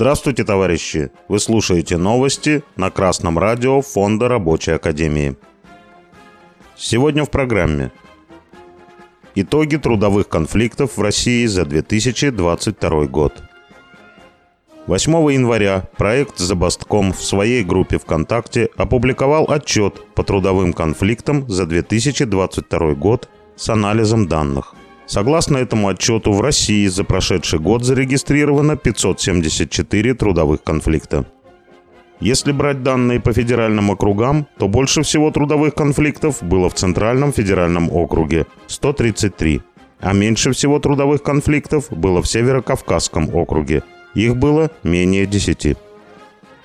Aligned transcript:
Здравствуйте, 0.00 0.44
товарищи! 0.44 1.10
Вы 1.28 1.38
слушаете 1.38 1.98
новости 1.98 2.64
на 2.74 2.90
Красном 2.90 3.38
радио 3.38 3.82
Фонда 3.82 4.28
Рабочей 4.28 4.70
Академии. 4.70 5.36
Сегодня 6.74 7.26
в 7.26 7.30
программе 7.30 7.92
Итоги 9.34 9.76
трудовых 9.76 10.26
конфликтов 10.30 10.96
в 10.96 11.02
России 11.02 11.44
за 11.44 11.66
2022 11.66 13.04
год. 13.08 13.42
8 14.86 15.12
января 15.32 15.84
проект 15.98 16.38
«Забастком» 16.38 17.12
в 17.12 17.22
своей 17.22 17.62
группе 17.62 17.98
ВКонтакте 17.98 18.70
опубликовал 18.78 19.50
отчет 19.50 20.02
по 20.14 20.24
трудовым 20.24 20.72
конфликтам 20.72 21.46
за 21.46 21.66
2022 21.66 22.94
год 22.94 23.28
с 23.54 23.68
анализом 23.68 24.28
данных. 24.28 24.74
Согласно 25.10 25.56
этому 25.56 25.88
отчету, 25.88 26.32
в 26.32 26.40
России 26.40 26.86
за 26.86 27.02
прошедший 27.02 27.58
год 27.58 27.82
зарегистрировано 27.82 28.76
574 28.76 30.14
трудовых 30.14 30.62
конфликта. 30.62 31.24
Если 32.20 32.52
брать 32.52 32.84
данные 32.84 33.18
по 33.18 33.32
федеральным 33.32 33.90
округам, 33.90 34.46
то 34.56 34.68
больше 34.68 35.02
всего 35.02 35.32
трудовых 35.32 35.74
конфликтов 35.74 36.40
было 36.44 36.70
в 36.70 36.74
Центральном 36.74 37.32
федеральном 37.32 37.90
округе– 37.90 38.46
133, 38.68 39.62
а 39.98 40.12
меньше 40.12 40.52
всего 40.52 40.78
трудовых 40.78 41.24
конфликтов 41.24 41.86
было 41.90 42.22
в 42.22 42.28
Северо-Кавказском 42.28 43.34
округе. 43.34 43.82
Их 44.14 44.36
было 44.36 44.70
менее 44.84 45.26
10. 45.26 45.76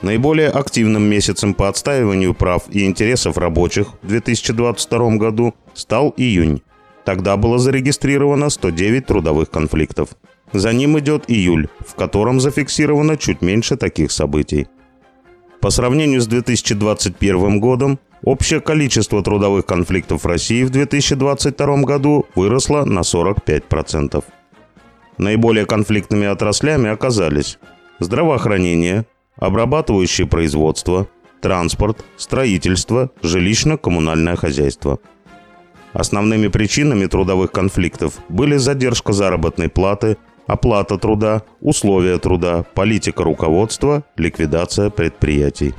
Наиболее 0.00 0.48
активным 0.48 1.02
месяцем 1.02 1.52
по 1.52 1.68
отстаиванию 1.68 2.32
прав 2.32 2.62
и 2.70 2.86
интересов 2.86 3.36
рабочих 3.36 3.88
в 4.00 4.08
2022 4.08 5.16
году 5.16 5.54
стал 5.74 6.14
июнь 6.16 6.62
Тогда 7.04 7.36
было 7.36 7.58
зарегистрировано 7.58 8.50
109 8.50 9.06
трудовых 9.06 9.50
конфликтов. 9.50 10.10
За 10.52 10.72
ним 10.72 10.98
идет 10.98 11.24
июль, 11.28 11.68
в 11.86 11.94
котором 11.94 12.40
зафиксировано 12.40 13.16
чуть 13.16 13.40
меньше 13.40 13.76
таких 13.76 14.10
событий. 14.10 14.66
По 15.60 15.70
сравнению 15.70 16.20
с 16.20 16.26
2021 16.26 17.60
годом, 17.60 17.98
общее 18.22 18.60
количество 18.60 19.22
трудовых 19.22 19.66
конфликтов 19.66 20.24
в 20.24 20.26
России 20.26 20.64
в 20.64 20.70
2022 20.70 21.82
году 21.82 22.26
выросло 22.34 22.84
на 22.84 23.00
45%. 23.00 24.24
Наиболее 25.18 25.66
конфликтными 25.66 26.26
отраслями 26.26 26.88
оказались 26.90 27.58
здравоохранение, 27.98 29.04
обрабатывающее 29.36 30.26
производство, 30.26 31.06
транспорт, 31.40 32.04
строительство, 32.16 33.10
жилищно-коммунальное 33.22 34.36
хозяйство– 34.36 34.98
Основными 35.92 36.48
причинами 36.48 37.06
трудовых 37.06 37.50
конфликтов 37.50 38.14
были 38.28 38.56
задержка 38.56 39.12
заработной 39.12 39.68
платы, 39.68 40.16
оплата 40.46 40.98
труда, 40.98 41.42
условия 41.60 42.18
труда, 42.18 42.64
политика 42.74 43.24
руководства, 43.24 44.04
ликвидация 44.16 44.90
предприятий. 44.90 45.74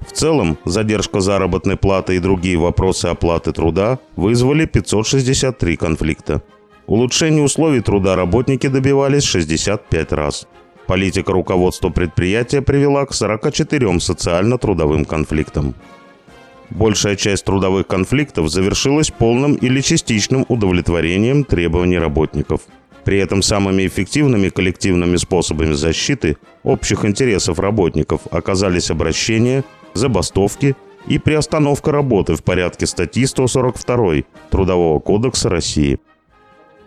В 0.00 0.12
целом, 0.12 0.56
задержка 0.64 1.20
заработной 1.20 1.76
платы 1.76 2.16
и 2.16 2.20
другие 2.20 2.56
вопросы 2.56 3.06
оплаты 3.06 3.52
труда 3.52 3.98
вызвали 4.16 4.64
563 4.64 5.76
конфликта. 5.76 6.42
Улучшение 6.86 7.44
условий 7.44 7.80
труда 7.80 8.16
работники 8.16 8.66
добивались 8.66 9.24
65 9.24 10.12
раз. 10.12 10.48
Политика 10.86 11.32
руководства 11.32 11.90
предприятия 11.90 12.62
привела 12.62 13.06
к 13.06 13.12
44 13.12 14.00
социально-трудовым 14.00 15.04
конфликтам. 15.04 15.74
Большая 16.70 17.16
часть 17.16 17.44
трудовых 17.44 17.86
конфликтов 17.88 18.48
завершилась 18.48 19.10
полным 19.10 19.54
или 19.54 19.80
частичным 19.80 20.46
удовлетворением 20.48 21.44
требований 21.44 21.98
работников. 21.98 22.62
При 23.04 23.18
этом 23.18 23.42
самыми 23.42 23.86
эффективными 23.86 24.50
коллективными 24.50 25.16
способами 25.16 25.72
защиты 25.72 26.36
общих 26.62 27.04
интересов 27.04 27.58
работников 27.58 28.22
оказались 28.30 28.90
обращения, 28.90 29.64
забастовки 29.94 30.76
и 31.08 31.18
приостановка 31.18 31.90
работы 31.90 32.36
в 32.36 32.44
порядке 32.44 32.86
статьи 32.86 33.26
142 33.26 34.22
Трудового 34.50 35.00
кодекса 35.00 35.48
России. 35.48 35.98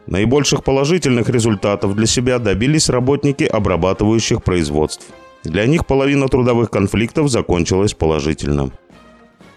Наибольших 0.06 0.64
положительных 0.64 1.30
результатов 1.30 1.96
для 1.96 2.06
себя 2.06 2.40
добились 2.40 2.90
работники 2.90 3.44
обрабатывающих 3.44 4.44
производств. 4.44 5.08
Для 5.44 5.66
них 5.66 5.86
половина 5.86 6.28
трудовых 6.28 6.70
конфликтов 6.70 7.30
закончилась 7.30 7.94
положительно. 7.94 8.72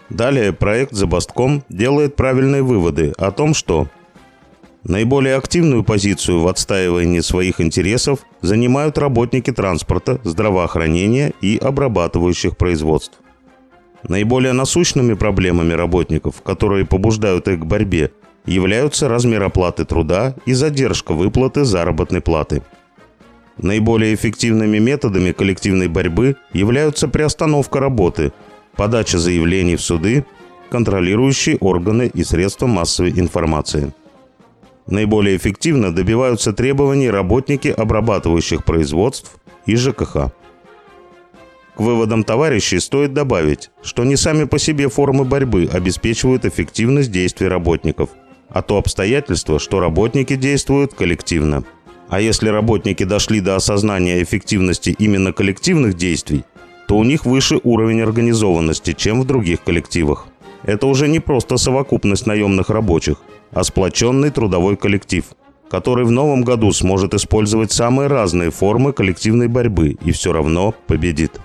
Далее 0.09 0.53
проект 0.53 0.93
«Забастком» 0.93 1.63
делает 1.69 2.15
правильные 2.15 2.63
выводы 2.63 3.13
о 3.17 3.31
том, 3.31 3.53
что 3.53 3.87
Наиболее 4.87 5.35
активную 5.35 5.83
позицию 5.83 6.41
в 6.41 6.47
отстаивании 6.47 7.19
своих 7.19 7.59
интересов 7.59 8.19
занимают 8.41 8.97
работники 8.97 9.51
транспорта, 9.51 10.21
здравоохранения 10.23 11.33
и 11.41 11.57
обрабатывающих 11.57 12.55
производств. 12.55 13.19
Наиболее 14.07 14.53
насущными 14.53 15.13
проблемами 15.13 15.73
работников, 15.73 16.41
которые 16.41 16.85
побуждают 16.85 17.49
их 17.49 17.59
к 17.59 17.65
борьбе, 17.65 18.11
являются 18.45 19.09
размер 19.09 19.43
оплаты 19.43 19.83
труда 19.83 20.35
и 20.45 20.53
задержка 20.53 21.11
выплаты 21.11 21.65
заработной 21.65 22.21
платы. 22.21 22.61
Наиболее 23.57 24.13
эффективными 24.13 24.77
методами 24.77 25.33
коллективной 25.33 25.89
борьбы 25.89 26.37
являются 26.53 27.09
приостановка 27.09 27.81
работы, 27.81 28.31
подача 28.77 29.17
заявлений 29.17 29.75
в 29.75 29.81
суды, 29.81 30.25
контролирующие 30.69 31.57
органы 31.57 32.09
и 32.13 32.23
средства 32.23 32.67
массовой 32.67 33.11
информации. 33.11 33.93
Наиболее 34.87 35.35
эффективно 35.35 35.93
добиваются 35.93 36.53
требований 36.53 37.09
работники 37.09 37.67
обрабатывающих 37.67 38.63
производств 38.63 39.35
и 39.65 39.75
ЖКХ. 39.75 40.31
К 41.75 41.79
выводам 41.79 42.23
товарищей 42.23 42.79
стоит 42.79 43.13
добавить, 43.13 43.69
что 43.83 44.03
не 44.03 44.15
сами 44.15 44.45
по 44.45 44.57
себе 44.57 44.89
формы 44.89 45.25
борьбы 45.25 45.69
обеспечивают 45.71 46.45
эффективность 46.45 47.11
действий 47.11 47.47
работников, 47.47 48.09
а 48.49 48.61
то 48.61 48.77
обстоятельство, 48.77 49.59
что 49.59 49.79
работники 49.79 50.35
действуют 50.35 50.93
коллективно. 50.93 51.63
А 52.09 52.21
если 52.21 52.47
работники 52.47 53.03
дошли 53.03 53.41
до 53.41 53.55
осознания 53.57 54.23
эффективности 54.23 54.95
именно 54.97 55.33
коллективных 55.33 55.95
действий, 55.95 56.45
то 56.87 56.97
у 56.97 57.03
них 57.03 57.25
выше 57.25 57.59
уровень 57.63 58.01
организованности, 58.01 58.93
чем 58.93 59.21
в 59.21 59.25
других 59.25 59.63
коллективах. 59.63 60.27
Это 60.63 60.87
уже 60.87 61.07
не 61.07 61.19
просто 61.19 61.57
совокупность 61.57 62.25
наемных 62.25 62.69
рабочих, 62.69 63.17
а 63.51 63.63
сплоченный 63.63 64.31
трудовой 64.31 64.77
коллектив, 64.77 65.25
который 65.69 66.05
в 66.05 66.11
новом 66.11 66.43
году 66.43 66.71
сможет 66.71 67.13
использовать 67.13 67.71
самые 67.71 68.07
разные 68.07 68.51
формы 68.51 68.93
коллективной 68.93 69.49
борьбы 69.49 69.97
и 70.03 70.11
все 70.11 70.31
равно 70.31 70.73
победит. 70.87 71.39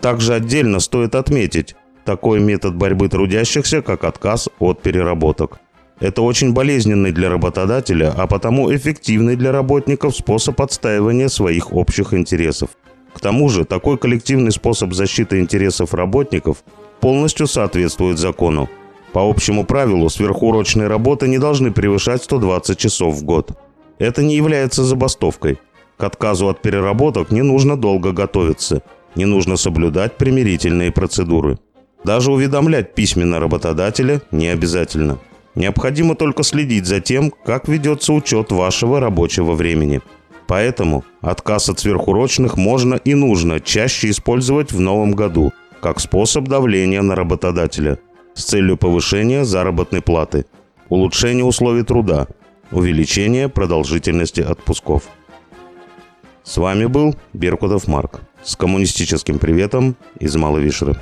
Также 0.00 0.34
отдельно 0.34 0.80
стоит 0.80 1.14
отметить 1.14 1.74
такой 2.04 2.40
метод 2.40 2.76
борьбы 2.76 3.08
трудящихся, 3.08 3.82
как 3.82 4.04
отказ 4.04 4.48
от 4.58 4.82
переработок. 4.82 5.58
Это 6.00 6.22
очень 6.22 6.52
болезненный 6.52 7.12
для 7.12 7.30
работодателя, 7.30 8.12
а 8.16 8.26
потому 8.26 8.74
эффективный 8.74 9.36
для 9.36 9.52
работников 9.52 10.14
способ 10.14 10.60
отстаивания 10.60 11.28
своих 11.28 11.72
общих 11.72 12.14
интересов– 12.14 12.70
тому 13.24 13.48
же, 13.48 13.64
такой 13.64 13.96
коллективный 13.96 14.52
способ 14.52 14.92
защиты 14.92 15.40
интересов 15.40 15.94
работников 15.94 16.62
полностью 17.00 17.46
соответствует 17.46 18.18
закону. 18.18 18.68
По 19.14 19.26
общему 19.26 19.64
правилу, 19.64 20.10
сверхурочные 20.10 20.88
работы 20.88 21.26
не 21.26 21.38
должны 21.38 21.72
превышать 21.72 22.22
120 22.22 22.76
часов 22.76 23.14
в 23.14 23.24
год. 23.24 23.52
Это 23.98 24.22
не 24.22 24.36
является 24.36 24.84
забастовкой. 24.84 25.58
К 25.96 26.04
отказу 26.04 26.48
от 26.48 26.60
переработок 26.60 27.30
не 27.30 27.40
нужно 27.40 27.78
долго 27.78 28.12
готовиться, 28.12 28.82
не 29.14 29.24
нужно 29.24 29.56
соблюдать 29.56 30.18
примирительные 30.18 30.92
процедуры. 30.92 31.58
Даже 32.04 32.30
уведомлять 32.30 32.94
письменно 32.94 33.40
работодателя 33.40 34.20
не 34.32 34.48
обязательно. 34.48 35.18
Необходимо 35.54 36.14
только 36.14 36.42
следить 36.42 36.84
за 36.84 37.00
тем, 37.00 37.32
как 37.46 37.68
ведется 37.68 38.12
учет 38.12 38.52
вашего 38.52 39.00
рабочего 39.00 39.54
времени– 39.54 40.02
Поэтому 40.54 41.04
отказ 41.20 41.68
от 41.68 41.80
сверхурочных 41.80 42.56
можно 42.56 42.94
и 42.94 43.14
нужно 43.14 43.58
чаще 43.58 44.10
использовать 44.10 44.70
в 44.70 44.78
новом 44.78 45.10
году 45.10 45.52
как 45.80 45.98
способ 45.98 46.44
давления 46.44 47.02
на 47.02 47.16
работодателя 47.16 47.98
с 48.34 48.44
целью 48.44 48.76
повышения 48.76 49.44
заработной 49.44 50.00
платы, 50.00 50.46
улучшения 50.88 51.42
условий 51.42 51.82
труда, 51.82 52.28
увеличения 52.70 53.48
продолжительности 53.48 54.42
отпусков. 54.42 55.02
С 56.44 56.56
вами 56.56 56.86
был 56.86 57.16
Беркутов 57.32 57.88
Марк 57.88 58.20
с 58.44 58.54
коммунистическим 58.54 59.40
приветом 59.40 59.96
из 60.20 60.36
Малой 60.36 60.62
Вишеры. 60.62 60.94